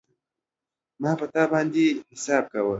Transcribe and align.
ما 1.01 1.11
په 1.19 1.25
تا 1.33 1.43
باندی 1.51 1.85
حساب 2.11 2.43
کاوه 2.51 2.69